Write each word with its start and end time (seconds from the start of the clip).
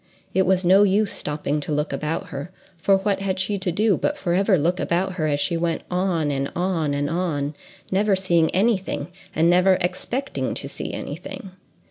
It 0.33 0.47
was 0.47 0.65
no 0.65 0.81
use 0.81 1.11
stopping 1.11 1.59
to 1.59 1.71
look 1.71 1.93
about 1.93 2.29
her, 2.29 2.49
for 2.75 2.97
what 2.97 3.21
had 3.21 3.37
she 3.37 3.59
to 3.59 3.71
do 3.71 3.97
but 3.97 4.17
forever 4.17 4.57
look 4.57 4.79
about 4.79 5.13
her 5.13 5.27
as 5.27 5.39
she 5.39 5.55
went 5.55 5.83
on 5.91 6.31
and 6.31 6.51
on 6.55 6.95
and 6.95 7.07
on—never 7.07 8.15
seeing 8.15 8.49
any 8.49 8.77
thing, 8.79 9.09
and 9.35 9.47
never 9.47 9.77
expecting 9.79 10.55
to 10.55 10.67
see 10.67 10.91
any 10.91 11.15
thing! 11.17 11.51